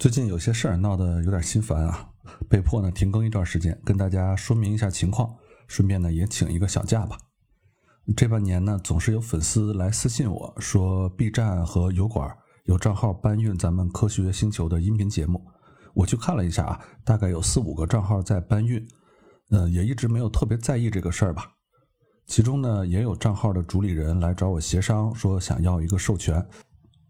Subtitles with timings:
[0.00, 2.08] 最近有些事儿闹得有点心烦啊，
[2.48, 5.36] 被迫呢停更一段时间，跟大家说明一下情况，
[5.68, 7.18] 顺便呢也请一个小假吧。
[8.16, 12.34] 这半年呢，总是有粉丝来私信我说，B 站和油管
[12.64, 15.38] 有账号搬运咱们科学星球的音频节目。
[15.92, 18.82] 我去看了一下啊，大概有四五个账号在搬运，
[19.50, 21.44] 呃，也一直没有特别在意这个事儿吧。
[22.26, 26.42] 其中呢，也有账号的主理人来找我协商，说想要一个授权。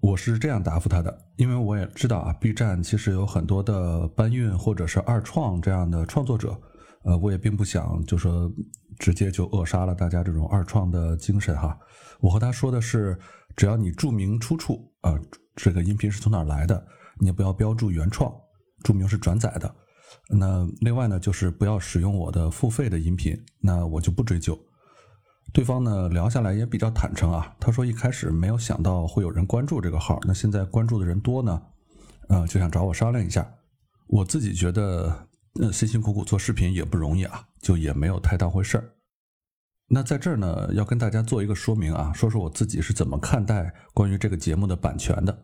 [0.00, 6.58] 我是这样答复他的，因为我也知道啊，B 站其实有很多的搬运或者是二创这样的创作者，
[7.04, 8.50] 呃，我也并不想就说
[8.98, 11.78] 直接就扼杀了大家这种二创的精神哈。
[12.18, 13.18] 我和他说的是，
[13.54, 15.14] 只要你注明出处啊，
[15.54, 16.82] 这个音频是从哪来的，
[17.18, 18.34] 你也不要标注原创，
[18.82, 19.74] 注明是转载的。
[20.30, 24.58] 那另外呢，就是不要使用我的付费的音频，那我就不追究。
[25.52, 31.62] 对方呢聊下来也比较坦诚啊，他说一开始没有想到会有人关注这个号，那现在关注的人多呢，
[32.28, 33.48] 呃就想找我商量一下。
[34.06, 35.26] 我自己觉得，
[35.60, 38.90] 呃辛辛苦苦做视频也不容易啊，就也没有太当回事儿。
[39.88, 45.36] 那在这儿呢要跟大家做一个说明啊，说说我自己是怎么看待关于这个节目的版权的。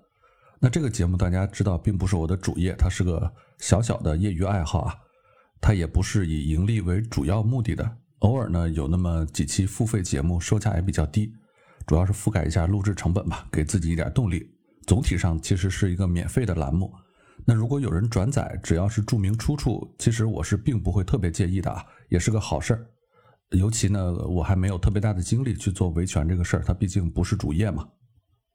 [0.61, 4.95] 那这个节目大家知道，并不是我的主业，它是个小小的业余爱好啊，
[5.61, 7.97] 它也不是以盈利为主要目的的。
[8.21, 11.33] 偶尔呢，有那么几期付费节目，售价也比较低，
[11.87, 14.49] 主要是覆盖一下录制成本吧，给自己一点动力。
[14.87, 16.93] 总体上其实是一个免费的栏目。
[17.45, 22.87] 那如果有人转载，只要是注明出处，其实我是并不会特别介意的啊，也是个好事儿。
[23.51, 27.87] 尤其呢，我还没有特别大的精力去做维权这个事儿，它毕竟不是主业嘛。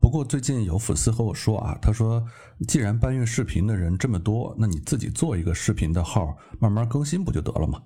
[0.02, 2.26] 不过最近有粉丝和我说啊，他说，
[2.68, 7.80] 既然搬运视频的人这么多，那你自己做一个视频的号，慢慢更新不就得了吗？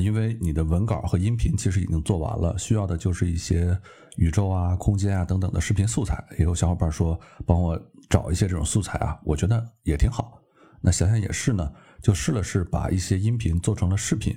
[0.00, 3.78] 因为你的文稿和音频其实已经做完了，需要的就是一些
[4.16, 6.22] 宇宙啊、空间啊等等的视频素材。
[6.38, 10.40] 也有小伙伴说帮我找一些这种素材啊，我觉得也挺好。
[10.80, 11.72] 那想想也是呢，
[12.02, 14.36] 就试了试把一些音频做成了视频。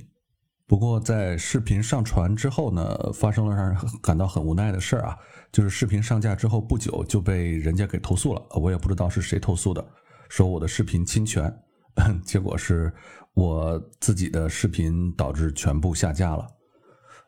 [0.65, 5.17] 不过在视频上传之后呢，发生了让人感到很无奈的事儿啊，
[5.51, 8.41] 就是视频上架之后不久就被人家给投诉了。
[8.61, 9.85] 我也不知道是谁投诉的，
[10.29, 11.53] 说我的视频侵权，
[12.23, 12.93] 结果是。
[13.33, 16.47] 我自己的视频导致全部下架了，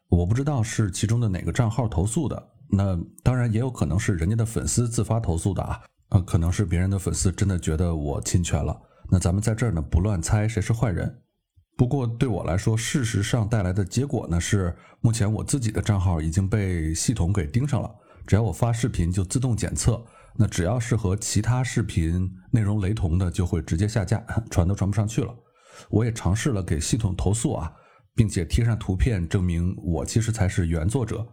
[0.07, 5.79] 我不知道是其中的哪个账号投诉的，那当然也有可能是人家的粉丝自发投诉的啊，
[6.09, 8.75] 呃，可能是别人的粉丝真的觉得我侵权了，
[9.11, 11.21] 那咱们在这儿呢不乱猜谁是坏人。
[11.77, 20.03] 不过对我来说，事实上带来的结果呢是，目前我自己的账号已经被系统给盯上了，只要我发视频就自动检测，
[20.35, 25.33] 那只要是和其他视频内容雷同的就会直接下架， 传都传不上去了。
[25.89, 27.71] 我也尝试了给系统投诉啊，
[28.15, 31.25] 并且贴上图片证明我其实才是原作者，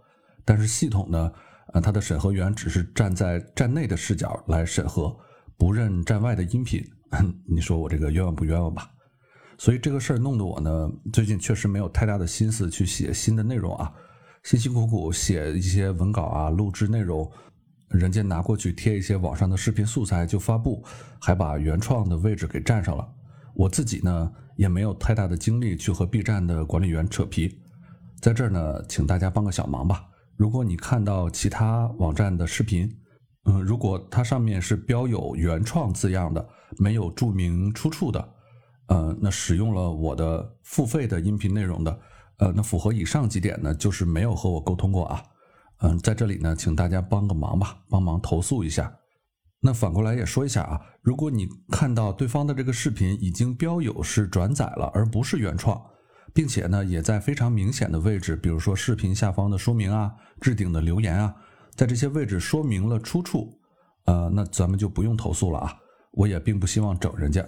[0.44, 1.32] 但是系统呢，
[1.72, 5.16] 呃，它的审核员只是站在站内的视角来审核，
[5.56, 6.84] 不认站外的音频。
[7.48, 8.90] 你说我这个冤枉不冤枉吧？
[9.58, 13.92] 所以这个事儿弄得我呢，最近确实没有太大的心思去写新的内容啊，
[14.42, 17.30] 辛辛苦苦写一些文稿啊，录制内容，
[17.88, 20.84] 人家拿过去贴一些网上的视频素材就发布，
[21.20, 23.08] 还把原创的位置给占上了。
[23.54, 27.58] 我自己呢也没有太大的精力去和 B 站的管理员扯皮，
[28.20, 30.04] 在这儿呢，请大家帮个小忙吧。
[30.36, 32.92] 如果你看到其他网站的视频，
[33.44, 36.46] 嗯，如果它上面是标有原创字样的，
[36.78, 38.28] 没有注明出处的，
[38.88, 41.98] 呃，那使用了我的付费的音频内容的，
[42.38, 45.22] 呃，那符合以上几点呢，就是没有和我沟通过啊。
[45.80, 48.96] 嗯，在这里呢，请大家帮个忙吧，帮忙投诉一下。
[49.60, 55.80] 那反过来也说一下啊，如果你看到对方的这个视频已经标有是转载了，而不是原创，
[56.32, 61.34] 并且呢也在非常明显的位置，比如说视频下方的说明啊、置顶的留言啊，
[61.74, 63.58] 在这些位置说明了出处，
[64.04, 65.74] 呃，那咱们就不用投诉了啊。
[66.12, 67.44] 我也并不希望整人家，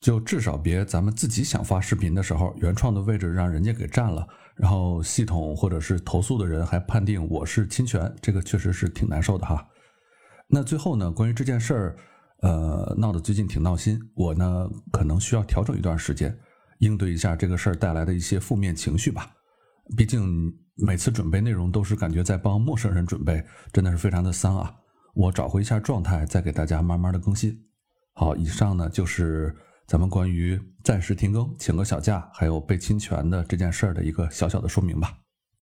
[0.00, 9.66] 就至少别咱们自己想发视频的时候，原创的位置让人家给占了，然后系统或者是投诉的人还判定我是侵权，这个确实是挺难受的哈。
[10.48, 11.96] 那最后呢，关于这件事儿，
[12.42, 16.36] 呃，闹得最近挺闹心，我呢可能需要调整一段时间，
[16.78, 19.30] 应对一下这个事儿带来的一些负面情绪吧。
[19.96, 24.74] 毕竟每次准备内容都是感觉在帮陌生人准备，真的是非常的丧啊。
[25.14, 27.58] 我找回一下状态，再给大家慢慢的更新。
[28.14, 29.54] 好，以上呢就是
[29.92, 35.18] 咱们关于暂时停更、请个小假，还有被侵权的这件事儿的一个小小的说明吧。